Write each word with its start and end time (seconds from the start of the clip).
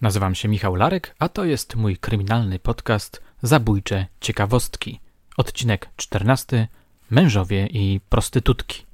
Nazywam 0.00 0.34
się 0.34 0.48
Michał 0.48 0.74
Larek, 0.74 1.14
a 1.18 1.28
to 1.28 1.44
jest 1.44 1.76
mój 1.76 1.96
kryminalny 1.96 2.58
podcast 2.58 3.22
Zabójcze 3.42 4.06
Ciekawostki. 4.20 5.00
Odcinek 5.36 5.88
14. 5.96 6.68
Mężowie 7.10 7.66
i 7.66 8.00
prostytutki. 8.08 8.89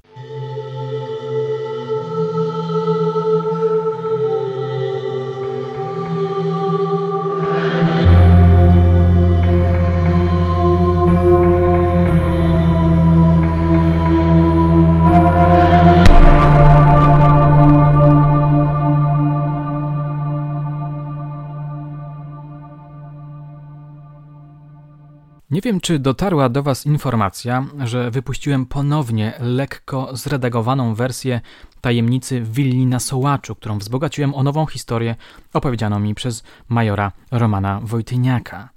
Nie 25.57 25.61
wiem, 25.61 25.81
czy 25.81 25.99
dotarła 25.99 26.49
do 26.49 26.63
Was 26.63 26.85
informacja, 26.85 27.65
że 27.83 28.11
wypuściłem 28.11 28.65
ponownie 28.65 29.33
lekko 29.39 30.09
zredagowaną 30.17 30.95
wersję 30.95 31.41
tajemnicy 31.81 32.41
willi 32.41 32.85
na 32.85 32.99
Sołaczu, 32.99 33.55
którą 33.55 33.77
wzbogaciłem 33.77 34.35
o 34.35 34.43
nową 34.43 34.65
historię 34.65 35.15
opowiedzianą 35.53 35.99
mi 35.99 36.15
przez 36.15 36.43
majora 36.69 37.11
Romana 37.31 37.79
Wojtyniaka. 37.83 38.69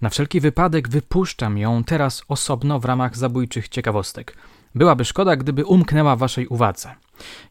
Na 0.00 0.08
wszelki 0.08 0.40
wypadek 0.40 0.88
wypuszczam 0.88 1.58
ją 1.58 1.84
teraz 1.84 2.22
osobno 2.28 2.80
w 2.80 2.84
ramach 2.84 3.16
zabójczych 3.16 3.68
ciekawostek. 3.68 4.36
Byłaby 4.74 5.04
szkoda, 5.04 5.36
gdyby 5.36 5.64
umknęła 5.64 6.16
Waszej 6.16 6.46
uwadze. 6.46 6.94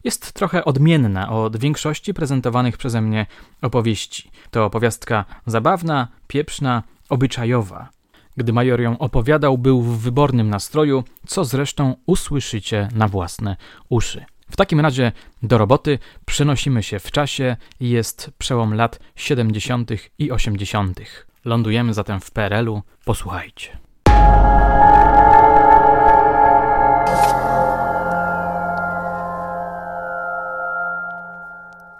Jest 0.04 0.32
trochę 0.32 0.64
odmienna 0.64 1.28
od 1.28 1.56
większości 1.56 2.14
prezentowanych 2.14 2.76
przeze 2.76 3.00
mnie 3.00 3.26
opowieści. 3.62 4.30
To 4.50 4.64
opowiastka 4.64 5.24
zabawna, 5.46 6.08
pieprzna, 6.28 6.82
obyczajowa. 7.08 7.95
Gdy 8.36 8.52
major 8.52 8.80
ją 8.80 8.98
opowiadał, 8.98 9.58
był 9.58 9.82
w 9.82 9.98
wybornym 9.98 10.50
nastroju, 10.50 11.04
co 11.26 11.44
zresztą 11.44 11.94
usłyszycie 12.06 12.88
na 12.94 13.08
własne 13.08 13.56
uszy. 13.88 14.24
W 14.50 14.56
takim 14.56 14.80
razie 14.80 15.12
do 15.42 15.58
roboty 15.58 15.98
przenosimy 16.26 16.82
się 16.82 16.98
w 16.98 17.10
czasie, 17.10 17.56
jest 17.80 18.30
przełom 18.38 18.74
lat 18.74 19.00
70. 19.16 19.90
i 20.18 20.30
80. 20.30 21.00
Lądujemy 21.44 21.94
zatem 21.94 22.20
w 22.20 22.30
PRL-u. 22.30 22.82
Posłuchajcie. 23.04 23.78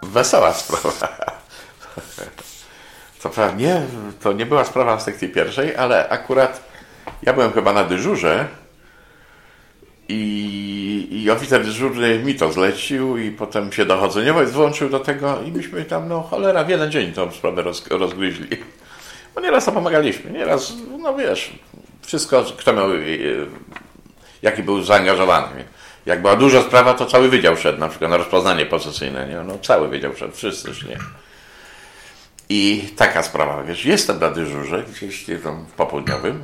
Wesoła 0.03 0.53
sprawa. 0.53 1.16
Nie, 3.57 3.81
to 4.21 4.33
nie 4.33 4.45
była 4.45 4.65
sprawa 4.65 4.97
w 4.97 5.01
sekcji 5.01 5.29
pierwszej, 5.29 5.75
ale 5.75 6.09
akurat 6.09 6.63
ja 7.23 7.33
byłem 7.33 7.51
chyba 7.51 7.73
na 7.73 7.83
dyżurze 7.83 8.47
i, 10.09 11.07
i 11.11 11.31
oficer 11.31 11.65
dyżurny 11.65 12.19
mi 12.19 12.35
to 12.35 12.51
zlecił 12.51 13.17
i 13.17 13.31
potem 13.31 13.71
się 13.71 13.85
dochodzeniowość 13.85 14.51
włączył 14.51 14.89
do 14.89 14.99
tego 14.99 15.41
i 15.45 15.51
myśmy 15.51 15.85
tam, 15.85 16.07
no 16.07 16.21
cholera, 16.21 16.63
w 16.63 16.69
jeden 16.69 16.91
dzień 16.91 17.13
tą 17.13 17.31
sprawę 17.31 17.61
roz, 17.61 17.87
rozgryźli. 17.87 18.47
Bo 19.35 19.41
nieraz 19.41 19.65
to 19.65 19.71
pomagaliśmy, 19.71 20.31
nieraz, 20.31 20.73
no 20.99 21.15
wiesz, 21.15 21.51
wszystko, 22.01 22.43
kto 22.57 22.73
miał, 22.73 22.93
e, 22.93 22.97
jaki 24.41 24.63
był 24.63 24.83
zaangażowany. 24.83 25.63
Jak 26.05 26.21
była 26.21 26.35
duża 26.35 26.61
sprawa, 26.61 26.93
to 26.93 27.05
cały 27.05 27.29
wydział 27.29 27.57
szedł, 27.57 27.79
na 27.79 27.89
przykład 27.89 28.11
na 28.11 28.17
rozpoznanie 28.17 28.65
posesyjne, 28.65 29.27
nie? 29.27 29.35
no 29.35 29.57
cały 29.61 29.87
wydział 29.87 30.15
szedł, 30.15 30.35
wszyscy 30.35 30.73
szli. 30.73 30.95
I 32.49 32.89
taka 32.95 33.23
sprawa, 33.23 33.63
wiesz, 33.63 33.85
jestem 33.85 34.19
na 34.19 34.29
dyżurze, 34.29 34.83
gdzieś 34.83 35.25
tam 35.43 35.65
w 35.65 35.71
popołudniowym. 35.71 36.43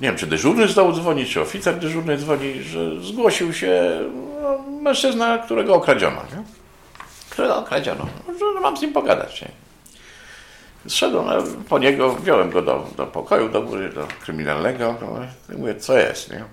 Nie 0.00 0.08
wiem, 0.08 0.16
czy 0.16 0.26
dyżurny 0.26 0.68
zdał 0.68 0.92
dzwonić, 0.92 1.32
czy 1.32 1.40
oficer 1.40 1.78
dyżurny 1.78 2.18
dzwoni, 2.18 2.62
że 2.62 3.00
zgłosił 3.00 3.52
się 3.52 4.00
no, 4.42 4.58
mężczyzna, 4.58 5.38
którego 5.38 5.74
okradziono. 5.74 6.16
Nie? 6.16 6.44
Którego 7.30 7.56
okradziono. 7.56 8.06
Że 8.38 8.60
mam 8.60 8.76
z 8.76 8.82
nim 8.82 8.92
pogadać. 8.92 9.42
Nie? 9.42 9.50
Zszedłem 10.88 11.64
po 11.68 11.78
niego, 11.78 12.14
wziąłem 12.14 12.50
go 12.50 12.62
do, 12.62 12.86
do 12.96 13.06
pokoju, 13.06 13.48
do 13.48 13.60
do 13.94 14.08
kryminalnego. 14.22 14.94
No, 15.00 15.18
mówię, 15.58 15.74
co 15.74 15.98
jest, 15.98 16.30
nie? 16.30 16.44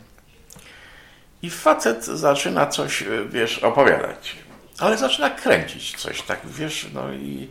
I 1.42 1.50
facet 1.50 2.06
zaczyna 2.06 2.68
coś, 2.68 3.04
wiesz, 3.30 3.60
opowiadać. 3.60 4.36
Ale 4.80 4.98
zaczyna 4.98 5.30
kręcić 5.30 5.96
coś, 5.98 6.22
tak, 6.22 6.40
wiesz, 6.46 6.88
no 6.94 7.14
i 7.14 7.50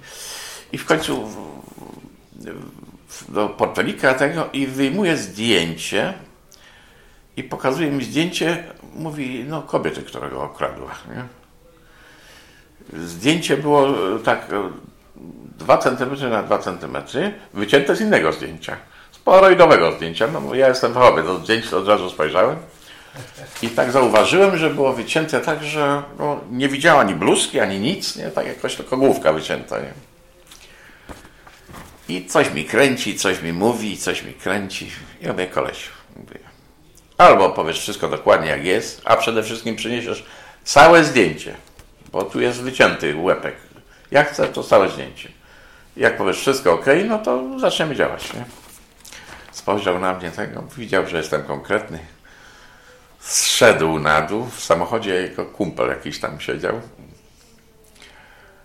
i 0.72 0.78
w 0.78 0.84
końcu 0.84 1.28
do 3.28 3.48
portfelika 3.48 4.14
tego 4.14 4.48
i 4.52 4.66
wyjmuje 4.66 5.16
zdjęcie 5.16 6.14
i 7.36 7.42
pokazuje 7.44 7.90
mi 7.90 8.04
zdjęcie, 8.04 8.64
mówi, 8.94 9.44
no 9.48 9.62
kobiety, 9.62 10.02
którego 10.02 10.42
okradła. 10.42 10.90
Nie? 11.08 11.24
Zdjęcie 13.00 13.56
było 13.56 13.88
tak 14.24 14.46
2 15.58 15.78
cm 15.78 16.30
na 16.30 16.42
2 16.42 16.58
cm, 16.58 16.96
wycięte 17.54 17.96
z 17.96 18.00
innego 18.00 18.32
zdjęcia, 18.32 18.76
z 19.10 19.18
polaroidowego 19.18 19.92
zdjęcia. 19.92 20.28
No, 20.32 20.54
ja 20.54 20.68
jestem 20.68 20.94
fachowy, 20.94 21.22
do 21.22 21.38
zdjęć 21.38 21.72
od 21.72 21.88
razu 21.88 22.10
spojrzałem. 22.10 22.56
I 23.62 23.68
tak 23.68 23.92
zauważyłem, 23.92 24.56
że 24.56 24.70
było 24.70 24.92
wycięte 24.92 25.40
tak, 25.40 25.64
że 25.64 26.02
no, 26.18 26.40
nie 26.50 26.68
widziała 26.68 27.00
ani 27.00 27.14
bluzki, 27.14 27.60
ani 27.60 27.80
nic, 27.80 28.16
nie? 28.16 28.30
tak 28.30 28.46
jakoś 28.46 28.76
tylko 28.76 28.96
główka 28.96 29.32
wycięta. 29.32 29.78
Nie? 29.78 29.92
I 32.10 32.26
coś 32.26 32.50
mi 32.50 32.64
kręci, 32.64 33.18
coś 33.18 33.42
mi 33.42 33.52
mówi, 33.52 33.96
coś 33.96 34.22
mi 34.22 34.34
kręci. 34.34 34.90
I 35.20 35.24
ja 35.24 35.32
mówię, 35.32 35.46
koleś, 35.46 35.88
mówię, 36.16 36.38
albo 37.18 37.50
powiesz 37.50 37.80
wszystko 37.80 38.08
dokładnie 38.08 38.48
jak 38.48 38.64
jest, 38.64 39.02
a 39.04 39.16
przede 39.16 39.42
wszystkim 39.42 39.76
przyniesiesz 39.76 40.24
całe 40.64 41.04
zdjęcie, 41.04 41.54
bo 42.12 42.22
tu 42.22 42.40
jest 42.40 42.60
wycięty 42.60 43.16
łepek. 43.16 43.56
Jak 44.10 44.30
chcę, 44.30 44.48
to 44.48 44.62
całe 44.64 44.88
zdjęcie. 44.88 45.28
Jak 45.96 46.16
powiesz 46.16 46.38
wszystko 46.38 46.72
ok, 46.72 46.86
no 47.08 47.18
to 47.18 47.58
zaczniemy 47.58 47.96
działać. 47.96 48.34
Nie? 48.34 48.44
Spojrzał 49.52 49.98
na 49.98 50.14
mnie 50.14 50.30
tego, 50.30 50.62
widział, 50.76 51.06
że 51.06 51.16
jestem 51.16 51.42
konkretny. 51.42 51.98
Zszedł 53.20 53.98
na 53.98 54.22
dół, 54.22 54.46
w 54.46 54.60
samochodzie 54.60 55.14
jego 55.14 55.46
kumpel 55.46 55.88
jakiś 55.88 56.20
tam 56.20 56.40
siedział 56.40 56.80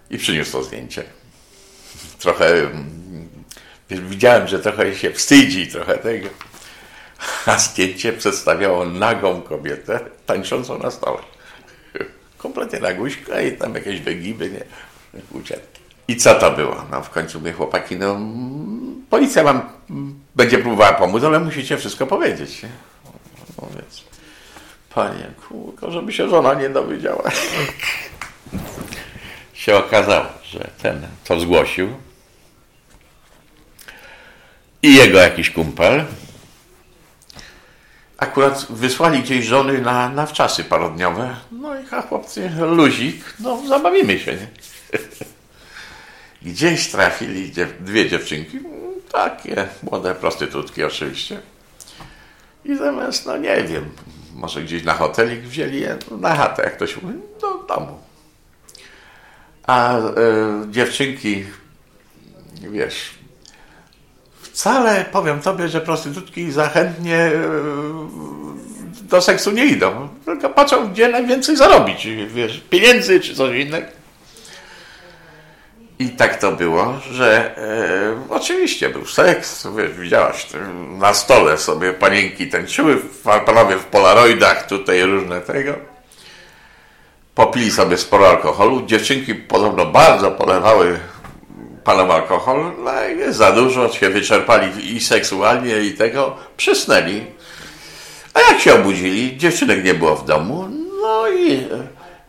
i 0.09 0.17
przyniósł 0.17 0.51
to 0.51 0.63
zdjęcie. 0.63 1.03
Trochę 2.19 2.69
widziałem, 3.90 4.47
że 4.47 4.59
trochę 4.59 4.96
się 4.96 5.12
wstydzi, 5.12 5.68
trochę 5.68 5.97
tego. 5.97 6.29
A 7.46 7.57
zdjęcie 7.57 8.13
przedstawiało 8.13 8.85
nagą 8.85 9.41
kobietę 9.41 10.00
tańczącą 10.25 10.79
na 10.79 10.91
stole. 10.91 11.18
Kompletnie 12.38 12.79
naguśka 12.79 13.41
i 13.41 13.51
tam 13.51 13.75
jakieś 13.75 14.01
wygiby, 14.01 14.50
nie? 14.50 14.63
Ucieczki. 15.31 15.81
I 16.07 16.16
co 16.16 16.35
to 16.35 16.51
było? 16.51 16.85
No 16.91 17.01
w 17.01 17.09
końcu 17.09 17.40
mówię, 17.40 17.53
chłopaki, 17.53 17.95
no 17.95 18.19
policja 19.09 19.44
wam 19.44 19.69
będzie 20.35 20.57
próbowała 20.57 20.94
pomóc, 20.94 21.24
ale 21.24 21.40
musicie 21.40 21.78
wszystko 21.78 22.07
powiedzieć. 22.07 22.62
No 23.62 23.68
więc, 23.75 24.03
panie, 24.95 25.31
kurko, 25.47 25.91
żeby 25.91 26.13
się 26.13 26.29
żona 26.29 26.53
nie 26.53 26.69
dowiedziała. 26.69 27.24
się 29.53 29.75
okazało, 29.75 30.25
że 30.44 30.69
ten, 30.81 31.07
co 31.24 31.40
zgłosił, 31.40 31.90
i 34.85 34.96
jego 34.96 35.18
jakiś 35.18 35.50
kumpel. 35.50 36.06
Akurat 38.18 38.68
wysłali 38.69 39.19
gdzieś 39.19 39.46
żony 39.46 39.81
na, 39.81 40.09
na 40.09 40.25
wczasy 40.25 40.63
parodniowe. 40.63 41.35
No 41.51 41.79
i 41.79 41.84
a 41.91 42.01
chłopcy, 42.01 42.50
luzik, 42.50 43.34
no 43.40 43.68
zabawimy 43.68 44.19
się, 44.19 44.31
nie? 44.34 44.47
Gdzieś 46.51 46.88
trafili 46.88 47.51
dwie 47.80 48.10
dziewczynki, 48.10 48.60
takie 49.12 49.68
młode 49.83 50.15
prostytutki 50.15 50.83
oczywiście. 50.83 51.39
I 52.65 52.75
zamiast, 52.75 53.25
no 53.25 53.38
nie 53.38 53.63
wiem, 53.63 53.89
może 54.33 54.63
gdzieś 54.63 54.83
na 54.83 54.94
hotelik 54.94 55.42
wzięli 55.42 55.81
je 55.81 55.98
na 56.12 56.36
chatę, 56.36 56.63
jak 56.63 56.77
to 56.77 56.88
się 56.88 57.01
mówi, 57.01 57.19
do 57.42 57.63
domu. 57.75 58.00
A 59.68 59.98
y, 60.00 60.01
dziewczynki, 60.71 61.45
wiesz, 62.62 63.25
wcale 64.56 65.06
powiem 65.12 65.42
tobie, 65.42 65.69
że 65.69 65.81
prostytutki 65.81 66.52
zachętnie 66.52 67.18
e, 67.18 67.31
do 69.02 69.22
seksu 69.22 69.52
nie 69.52 69.66
idą. 69.66 70.10
Tylko 70.25 70.50
patrzą, 70.50 70.90
gdzie 70.90 71.07
najwięcej 71.07 71.57
zarobić, 71.57 72.07
wiesz, 72.28 72.62
pieniędzy 72.69 73.19
czy 73.19 73.36
coś 73.36 73.57
innego. 73.57 73.88
I 76.00 76.10
tak 76.10 76.40
to 76.40 76.52
było, 76.52 76.94
że 77.12 77.57
e, 77.57 78.34
oczywiście 78.34 78.90
był 78.90 79.06
seks, 79.06 79.68
wiesz, 79.78 79.92
widziałaś, 79.92 80.48
na 81.00 81.13
stole 81.13 81.58
sobie 81.58 81.94
panienki 81.94 82.48
tańczyły, 82.48 83.01
panowie 83.46 83.78
w 83.78 83.86
polaroidach, 83.86 84.68
tutaj 84.68 85.01
różne 85.01 85.42
tego. 85.42 85.74
Popili 87.36 87.72
sobie 87.72 87.98
sporo 87.98 88.30
alkoholu. 88.30 88.86
Dziewczynki 88.86 89.36
podobno 89.36 89.86
bardzo 89.86 90.31
polewały 90.31 91.00
palą 91.86 92.12
alkohol, 92.12 92.72
no 92.84 93.02
jest 93.04 93.38
za 93.38 93.52
dużo, 93.52 93.94
się 93.94 94.10
wyczerpali 94.10 94.96
i 94.96 95.00
seksualnie, 95.00 95.80
i 95.80 95.94
tego, 95.94 96.36
przysnęli. 96.58 97.24
A 98.34 98.40
jak 98.40 98.60
się 98.60 98.76
obudzili, 98.76 99.38
dziewczynek 99.38 99.84
nie 99.84 99.94
było 99.94 100.16
w 100.16 100.26
domu, 100.26 100.68
no 101.02 101.30
i 101.30 101.68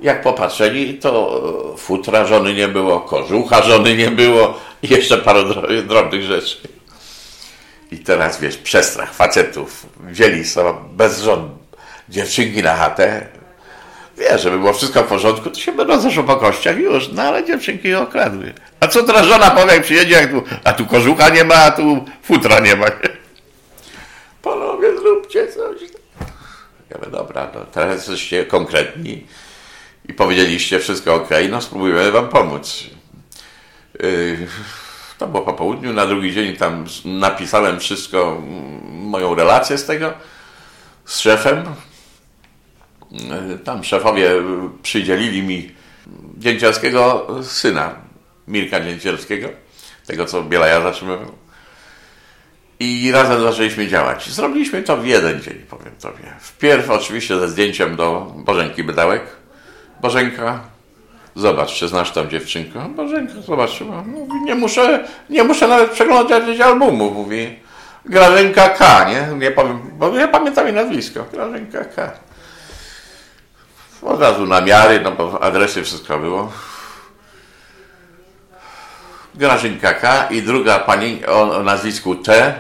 jak 0.00 0.22
popatrzyli, 0.22 0.94
to 0.94 1.74
futra 1.78 2.26
żony 2.26 2.54
nie 2.54 2.68
było, 2.68 3.00
kożucha 3.00 3.62
żony 3.62 3.96
nie 3.96 4.10
było 4.10 4.58
i 4.82 4.88
jeszcze 4.88 5.18
parę 5.18 5.44
drobnych 5.88 6.22
rzeczy. 6.22 6.56
I 7.92 7.98
teraz 7.98 8.40
wiesz, 8.40 8.56
przestrach 8.56 9.14
facetów. 9.14 9.86
Wzięli 10.00 10.44
sobie 10.44 10.74
bez 10.92 11.22
żon 11.22 11.50
dziewczynki 12.08 12.62
na 12.62 12.76
chatę. 12.76 13.28
Wiesz, 14.16 14.42
żeby 14.42 14.58
było 14.58 14.72
wszystko 14.72 15.02
w 15.02 15.06
porządku, 15.06 15.50
to 15.50 15.60
się 15.60 15.72
będą 15.72 16.00
zeszło 16.00 16.24
po 16.24 16.36
kościach 16.36 16.78
już, 16.78 17.08
no 17.12 17.22
ale 17.22 17.44
dziewczynki 17.44 17.88
je 17.88 17.98
okradły. 17.98 18.54
A 18.80 18.88
co 18.88 19.02
teraz 19.02 19.26
żona 19.26 19.50
powie, 19.50 19.72
jak 19.72 19.82
przyjedzie, 19.82 20.14
jak 20.14 20.30
tu, 20.30 20.42
a 20.64 20.72
tu 20.72 20.86
kożucha 20.86 21.28
nie 21.28 21.44
ma, 21.44 21.54
a 21.54 21.70
tu 21.70 22.04
futra 22.22 22.60
nie 22.60 22.76
ma. 22.76 22.86
Panowie, 24.42 24.98
zróbcie 24.98 25.46
coś. 25.46 25.80
Ja 26.90 26.98
mówię, 26.98 27.10
dobra, 27.10 27.50
no 27.54 27.60
teraz 27.72 27.96
jesteście 27.96 28.46
konkretni 28.46 29.26
i 30.08 30.14
powiedzieliście 30.14 30.80
wszystko 30.80 31.14
ok, 31.14 31.28
no 31.50 31.62
spróbujemy 31.62 32.12
wam 32.12 32.28
pomóc. 32.28 32.84
Yy, 34.00 34.46
to 35.18 35.26
było 35.26 35.42
po 35.42 35.52
południu, 35.52 35.92
na 35.92 36.06
drugi 36.06 36.32
dzień 36.32 36.56
tam 36.56 36.84
napisałem 37.04 37.80
wszystko, 37.80 38.42
moją 38.88 39.34
relację 39.34 39.78
z 39.78 39.84
tego, 39.86 40.12
z 41.04 41.18
szefem. 41.18 41.64
Yy, 43.10 43.58
tam 43.58 43.84
szefowie 43.84 44.30
przydzielili 44.82 45.42
mi 45.42 45.70
dzięcielskiego 46.38 47.26
syna, 47.42 47.94
Mirka 48.48 48.80
Dzięcielskiego, 48.80 49.48
tego 50.06 50.24
co 50.24 50.42
Bielaja 50.42 50.80
zatrzymywał. 50.80 51.32
I 52.80 53.12
razem 53.12 53.42
zaczęliśmy 53.42 53.88
działać. 53.88 54.30
Zrobiliśmy 54.30 54.82
to 54.82 54.96
w 54.96 55.06
jeden 55.06 55.42
dzień, 55.42 55.54
powiem 55.70 55.92
Tobie. 56.00 56.32
Wpierw 56.40 56.90
oczywiście 56.90 57.38
ze 57.38 57.48
zdjęciem 57.48 57.96
do 57.96 58.32
Bożenki 58.36 58.84
Bydałek. 58.84 59.22
Bożenka, 60.00 60.60
zobacz, 61.34 61.74
czy 61.74 61.88
znasz 61.88 62.10
tą 62.10 62.26
dziewczynkę? 62.26 62.94
Bożenka, 62.96 63.34
zobaczyła. 63.40 64.02
Mówi, 64.02 64.40
nie 64.44 64.54
muszę, 64.54 65.08
nie 65.30 65.44
muszę 65.44 65.68
nawet 65.68 65.90
przeglądać 65.90 66.60
albumu, 66.60 67.10
mówi. 67.10 67.58
Grażynka 68.04 68.68
K, 68.68 69.10
nie? 69.10 69.38
Nie 69.38 69.50
powiem, 69.50 69.80
bo 69.98 70.16
ja 70.16 70.28
pamiętam 70.28 70.66
jej 70.66 70.74
nazwisko. 70.74 71.24
Grażynka 71.32 71.84
K. 71.84 72.12
Od 74.02 74.20
razu 74.20 74.46
namiary, 74.46 75.00
no 75.00 75.12
bo 75.12 75.42
adresy 75.42 75.84
wszystko 75.84 76.18
było. 76.18 76.52
Grażynka 79.34 79.94
K 79.94 80.28
i 80.30 80.42
druga 80.42 80.78
pani 80.78 81.26
o, 81.26 81.62
nazwisku 81.62 82.14
T 82.14 82.54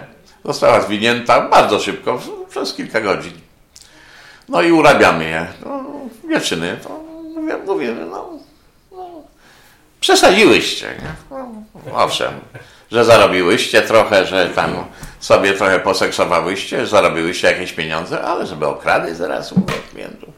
została 0.44 0.80
zwinięta 0.80 1.40
bardzo 1.48 1.80
szybko, 1.80 2.20
przez 2.50 2.74
kilka 2.74 3.00
godzin. 3.00 3.32
No 4.48 4.62
i 4.62 4.72
urabiamy 4.72 5.24
je. 5.24 5.46
No, 5.64 5.84
dziewczyny, 6.30 6.76
to 6.82 7.00
mówię, 7.34 7.56
mówię 7.66 7.94
no, 8.10 8.30
no, 8.92 9.10
przesadziłyście. 10.00 10.86
Nie? 10.86 11.38
No, 11.90 12.02
owszem, 12.04 12.32
że 12.90 13.04
zarobiłyście 13.04 13.82
trochę, 13.82 14.26
że 14.26 14.48
tam 14.48 14.84
sobie 15.20 15.52
trochę 15.52 15.80
poseksowałyście, 15.80 16.86
zarobiłyście 16.86 17.48
jakieś 17.48 17.72
pieniądze, 17.72 18.22
ale 18.22 18.46
żeby 18.46 18.66
okradać 18.66 19.16
zaraz 19.16 19.52
u 19.52 19.62
klientów. 19.90 20.35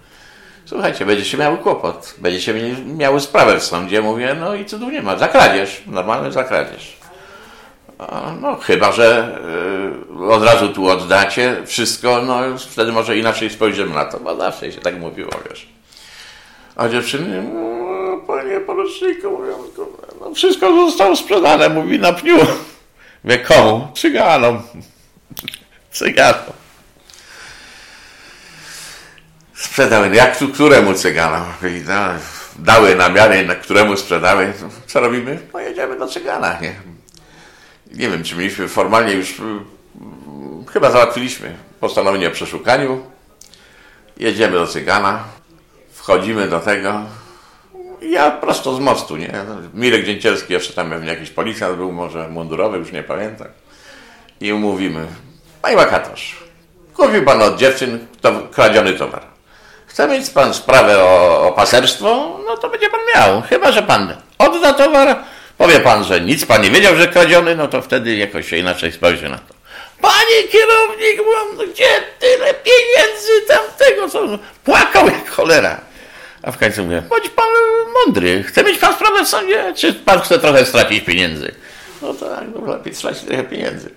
Słuchajcie, 0.69 1.07
będziecie 1.07 1.39
miały 1.39 1.59
kłopot, 1.59 2.15
będziecie 2.19 2.55
miały 2.87 3.21
sprawę 3.21 3.61
w 3.61 3.65
sądzie, 3.65 4.03
mówię, 4.03 4.37
no 4.41 4.55
i 4.55 4.65
cudów 4.65 4.93
nie 4.93 5.03
ma, 5.03 5.17
zakradziesz, 5.17 5.83
normalny 5.87 6.33
zakradziesz. 6.33 6.97
No 8.41 8.57
chyba, 8.57 8.93
że 8.93 9.39
y, 10.21 10.31
od 10.31 10.45
razu 10.45 10.69
tu 10.69 10.89
oddacie 10.89 11.57
wszystko, 11.67 12.23
no 12.23 12.41
wtedy 12.59 12.93
może 12.93 13.19
inaczej 13.19 13.51
spojrzymy 13.51 13.95
na 13.95 14.05
to, 14.05 14.21
bo 14.21 14.37
zawsze 14.37 14.73
się 14.73 14.81
tak 14.81 14.99
mówiło, 14.99 15.31
wiesz. 15.51 15.69
A 16.77 16.89
dziewczyny, 16.89 17.43
no, 17.43 18.17
panie 18.27 18.61
poruczniku, 18.61 19.31
mówią, 19.31 19.55
no 20.21 20.35
wszystko 20.35 20.87
zostało 20.87 21.17
sprzedane, 21.17 21.69
mówi 21.69 21.99
na 21.99 22.13
pniu. 22.13 22.37
Wie 23.25 23.39
komu? 23.39 23.89
Cyganom. 23.95 24.63
Cyganom. 25.91 26.68
Sprzedały. 29.59 30.17
Jak 30.17 30.39
tu, 30.39 30.49
któremu 30.49 30.95
cyganom? 30.95 31.45
Dały 32.59 32.97
namiary, 32.97 33.47
na 33.47 33.55
któremu 33.55 33.97
sprzedały. 33.97 34.53
Co 34.87 35.01
robimy? 35.01 35.39
No 35.53 35.61
jedziemy 35.61 35.99
do 35.99 36.07
cygana, 36.07 36.59
nie? 36.61 36.75
Nie 37.95 38.09
wiem, 38.09 38.25
czy 38.25 38.37
mieliśmy 38.37 38.69
formalnie 38.69 39.13
już, 39.13 39.35
chyba 40.73 40.91
załatwiliśmy 40.91 41.55
postanowienie 41.81 42.29
o 42.29 42.31
przeszukaniu. 42.31 43.03
Jedziemy 44.17 44.53
do 44.53 44.67
cygana, 44.67 45.25
wchodzimy 45.93 46.49
do 46.49 46.61
tego. 46.61 47.01
Ja 48.03 48.31
prosto 48.31 48.75
z 48.75 48.81
mostu, 48.81 49.17
nie? 49.17 49.33
Mirek 49.75 50.05
Dzięcielski, 50.05 50.53
jeszcze 50.53 50.73
tam 50.73 50.91
pewnie 50.91 51.09
jakiś 51.09 51.31
policjant 51.31 51.77
był, 51.77 51.93
może 51.93 52.29
mundurowy, 52.29 52.79
już 52.79 52.93
nie 52.93 53.03
pamiętam. 53.03 53.49
I 54.41 54.53
umówimy. 54.53 55.07
Panie 55.63 55.77
wakatorz, 55.77 56.37
kupił 56.95 57.25
pan 57.25 57.43
od 57.43 57.59
dziewczyn 57.59 58.07
to, 58.21 58.49
kradziony 58.53 58.93
towar. 58.93 59.28
Chce 59.89 60.09
mieć 60.09 60.31
pan 60.31 60.55
sprawę 60.55 60.99
o, 60.99 61.43
o 61.49 61.53
paserstwo? 61.53 62.41
No 62.47 62.57
to 62.57 62.69
będzie 62.71 62.91
pan 62.91 63.01
miał. 63.15 63.43
Chyba, 63.43 63.73
że 63.73 63.83
pan 63.83 64.15
odda 64.39 64.73
towar, 64.73 65.17
powie 65.59 65.81
pan, 65.81 66.05
że 66.05 66.21
nic 66.21 66.47
pan 66.47 66.63
nie 66.63 66.71
wiedział, 66.71 66.97
że 66.97 67.09
kradziony, 67.09 67.57
no 67.57 67.69
to 67.69 67.83
wtedy 67.83 68.17
jakoś 68.17 68.49
się 68.49 68.57
inaczej 68.57 68.93
spojrzy 68.93 69.29
na 69.29 69.39
to. 69.39 69.55
Panie 70.01 70.49
kierownik, 70.53 71.21
no 71.57 71.65
gdzie 71.73 71.89
tyle 72.19 72.55
pieniędzy 72.55 73.33
tamtego, 73.49 74.09
co 74.09 74.39
płakał 74.65 75.07
jak 75.07 75.31
cholera. 75.31 75.81
A 76.43 76.53
w 76.53 76.59
końcu 76.59 76.83
mówię, 76.83 77.03
bądź 77.09 77.29
pan 77.29 77.47
mądry, 77.95 78.43
chce 78.43 78.65
mieć 78.65 78.79
pan 78.79 78.95
sprawę 78.95 79.25
w 79.25 79.29
sądzie, 79.29 79.73
czy 79.77 79.93
pan 79.95 80.21
chce 80.21 80.39
trochę 80.39 80.65
stracić 80.65 81.05
pieniędzy? 81.05 81.55
No 82.03 82.15
tak, 82.15 82.45
no 82.55 82.73
lepiej 82.73 82.95
stracić 82.95 83.23
trochę 83.25 83.45
pieniędzy. 83.45 83.91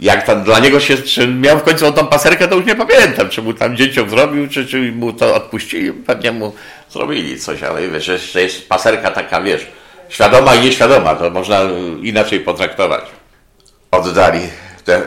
Jak 0.00 0.26
tam 0.26 0.42
dla 0.42 0.58
niego 0.58 0.80
się, 0.80 0.96
czy 0.96 1.28
miał 1.28 1.58
w 1.58 1.62
końcu 1.62 1.92
tą 1.92 2.06
paserkę, 2.06 2.48
to 2.48 2.56
już 2.56 2.66
nie 2.66 2.74
pamiętam, 2.74 3.28
czy 3.28 3.42
mu 3.42 3.54
tam 3.54 3.76
dzieciom 3.76 4.10
zrobił, 4.10 4.48
czy, 4.48 4.66
czy 4.66 4.92
mu 4.92 5.12
to 5.12 5.34
odpuścili, 5.34 5.92
pewnie 5.92 6.32
mu 6.32 6.52
zrobili 6.90 7.40
coś, 7.40 7.62
ale 7.62 7.88
wiesz, 7.88 8.08
jeszcze 8.08 8.42
jest 8.42 8.68
paserka 8.68 9.10
taka, 9.10 9.40
wiesz, 9.40 9.66
świadoma 10.08 10.54
i 10.54 10.64
nieświadoma, 10.64 11.14
to 11.14 11.30
można 11.30 11.60
inaczej 12.02 12.40
potraktować. 12.40 13.04
Oddali 13.90 14.40
te, 14.84 15.02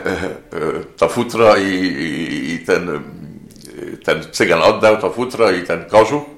to 0.96 1.08
futro 1.08 1.56
i, 1.56 1.72
i, 1.72 2.54
i 2.54 2.58
ten, 2.58 3.02
ten 4.04 4.24
cygan 4.32 4.62
oddał 4.62 4.96
to 4.96 5.10
futro 5.10 5.50
i 5.50 5.62
ten 5.62 5.84
kożuch 5.84 6.36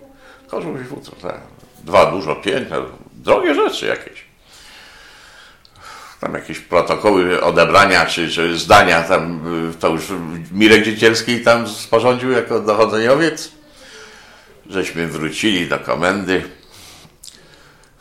Kożuch 0.49 0.81
i 0.81 0.85
futro, 0.85 1.17
tak. 1.23 1.40
Dwa 1.85 2.11
dużo 2.11 2.37
piękne, 2.37 2.76
drogie 3.12 3.55
rzeczy 3.55 3.87
jakieś. 3.87 4.27
Tam 6.20 6.34
jakieś 6.34 6.58
protokoły 6.58 7.42
odebrania 7.42 8.06
czy, 8.06 8.30
czy 8.30 8.58
zdania, 8.58 9.02
tam 9.02 9.40
to 9.80 9.88
już 9.88 10.02
Mirek 10.52 10.84
Dziecielski 10.84 11.40
tam 11.40 11.68
sporządził 11.68 12.30
jako 12.30 12.60
dochodzeniowiec. 12.60 13.50
Żeśmy 14.70 15.06
wrócili 15.06 15.68
do 15.68 15.78
komendy. 15.78 16.42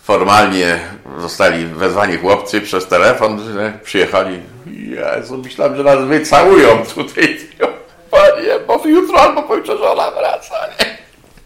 Formalnie 0.03 0.79
zostali 1.17 1.65
wezwani 1.65 2.17
chłopcy 2.17 2.61
przez 2.61 2.87
telefon, 2.87 3.53
że 3.53 3.79
przyjechali. 3.83 4.39
Jezu, 4.65 5.37
myślałem, 5.37 5.77
że 5.77 5.83
nas 5.83 6.05
wycałują 6.05 6.85
tutaj. 6.95 7.39
Panie, 8.11 8.59
bo 8.67 8.87
jutro 8.87 9.19
albo 9.19 9.43
pojutrze 9.43 9.77
żona 9.77 10.11
wraca, 10.11 10.55
nie? 10.79 10.97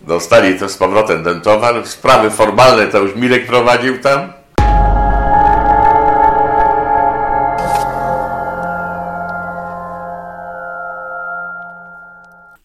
Dostali 0.01 0.59
to 0.59 0.69
z 0.69 0.77
powrotem 0.77 1.23
ten 1.23 1.41
towar. 1.41 1.87
Sprawy 1.87 2.29
formalne 2.29 2.87
to 2.87 2.97
już 2.97 3.15
Mirek 3.15 3.47
prowadził 3.47 3.99
tam. 3.99 4.33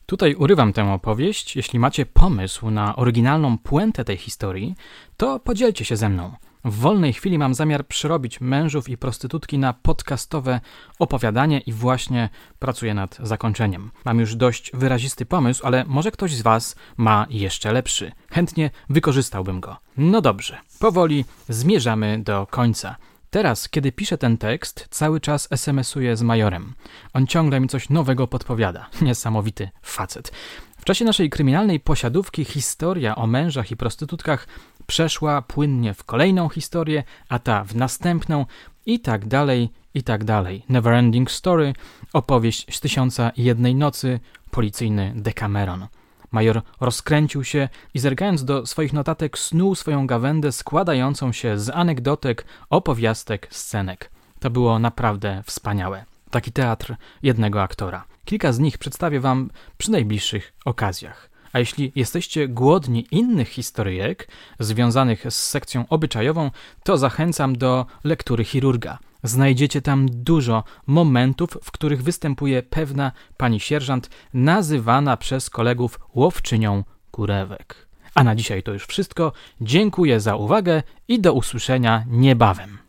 Tutaj 0.07 0.35
urywam 0.35 0.73
tę 0.73 0.93
opowieść. 0.93 1.57
Jeśli 1.57 1.79
macie 1.79 2.07
pomysł 2.07 2.71
na 2.71 2.97
oryginalną 2.97 3.59
puentę 3.59 4.05
tej 4.05 4.17
historii, 4.17 4.75
to 5.17 5.41
podzielcie 5.41 5.85
się 5.85 5.97
ze 5.97 6.09
mną. 6.09 6.33
W 6.65 6.75
wolnej 6.75 7.13
chwili 7.13 7.39
mam 7.39 7.55
zamiar 7.55 7.87
przerobić 7.87 8.41
mężów 8.41 8.89
i 8.89 8.97
prostytutki 8.97 9.59
na 9.59 9.73
podcastowe 9.73 10.61
opowiadanie 10.99 11.61
i 11.61 11.73
właśnie 11.73 12.29
pracuję 12.59 12.95
nad 12.95 13.19
zakończeniem. 13.23 13.91
Mam 14.05 14.21
już 14.21 14.37
dość 14.37 14.71
wyrazisty 14.75 15.27
pomysł, 15.27 15.67
ale 15.67 15.85
może 15.85 16.11
ktoś 16.11 16.35
z 16.35 16.43
Was 16.43 16.77
ma 16.97 17.27
jeszcze 17.31 17.73
lepszy. 17.73 18.13
Chętnie 18.31 18.71
wykorzystałbym 18.89 19.61
go. 19.61 19.77
No 19.97 20.21
dobrze, 20.21 20.59
powoli 20.79 21.25
zmierzamy 21.49 22.23
do 22.23 22.47
końca. 22.51 22.97
Teraz, 23.37 23.69
kiedy 23.69 23.93
piszę 23.93 24.19
ten 24.19 24.39
tekst, 24.39 24.87
cały 24.91 25.21
czas 25.21 25.49
SMS-uję 25.51 26.17
z 26.17 26.23
majorem. 26.23 26.75
On 27.13 27.27
ciągle 27.27 27.61
mi 27.61 27.69
coś 27.69 27.89
nowego 27.89 28.27
podpowiada. 28.27 28.87
Niesamowity 29.03 29.69
facet. 29.83 30.33
W 30.79 30.85
czasie 30.85 31.05
naszej 31.05 31.31
kryminalnej 31.31 31.81
posiadówki 31.81 32.45
historia 32.45 33.17
o 33.17 33.27
mężach 33.27 33.71
i 33.71 33.77
prostytutkach 33.77 34.49
przeszła 34.87 35.43
płynnie 35.43 35.95
w 35.95 36.05
kolejną 36.05 36.49
historię, 36.49 37.05
a 37.29 37.39
ta 37.39 37.65
w 37.65 37.75
następną 37.75 38.47
i 38.87 39.01
tak 39.01 39.27
dalej, 39.27 39.71
i 39.95 40.03
tak 40.03 40.25
dalej. 40.25 40.65
Neverending 40.69 41.31
Story, 41.31 41.73
opowieść 42.13 42.75
z 42.75 42.81
tysiąca 42.81 43.33
jednej 43.37 43.75
nocy, 43.75 44.21
policyjny 44.51 45.13
Decameron. 45.17 45.87
Major 46.31 46.63
rozkręcił 46.81 47.45
się 47.45 47.69
i 47.95 47.99
zergając 47.99 48.45
do 48.45 48.67
swoich 48.67 48.93
notatek 48.93 49.39
snuł 49.39 49.75
swoją 49.75 50.07
gawędę 50.07 50.53
składającą 50.53 51.33
się 51.33 51.59
z 51.59 51.71
anegdotek, 51.71 52.45
opowiastek, 52.71 53.49
scenek. 53.51 54.11
To 54.41 54.51
było 54.51 54.79
naprawdę 54.79 55.43
wspaniałe. 55.47 56.05
Taki 56.31 56.53
teatr 56.53 56.95
jednego 57.23 57.63
aktora. 57.63 58.05
Kilka 58.25 58.53
z 58.53 58.59
nich 58.59 58.79
przedstawię 58.79 59.21
Wam 59.21 59.51
przy 59.79 59.91
najbliższych 59.91 60.53
okazjach. 60.65 61.36
A 61.57 61.59
jeśli 61.59 61.93
jesteście 61.95 62.49
głodni 62.49 63.07
innych 63.11 63.49
historyjek 63.49 64.29
związanych 64.61 65.25
z 65.29 65.35
sekcją 65.35 65.85
obyczajową, 65.89 66.51
to 66.83 66.99
zachęcam 66.99 67.57
do 67.57 67.87
lektury 68.05 68.45
chirurga. 68.45 68.99
Znajdziecie 69.23 69.83
tam 69.83 70.07
dużo 70.11 70.65
momentów, 70.87 71.59
w 71.63 71.71
których 71.71 72.03
występuje 72.03 72.63
pewna 72.63 73.13
pani 73.37 73.61
sierżant, 73.61 74.11
nazywana 74.35 75.17
przez 75.17 75.51
kolegów 75.51 76.01
łowczynią 76.15 76.85
kurewek. 77.11 77.89
A 78.15 78.25
na 78.25 78.35
dzisiaj 78.35 78.63
to 78.63 78.73
już 78.73 78.87
wszystko. 78.87 79.33
Dziękuję 79.61 80.21
za 80.21 80.37
uwagę 80.37 80.83
i 81.09 81.21
do 81.21 81.33
usłyszenia 81.33 82.05
niebawem. 82.09 82.86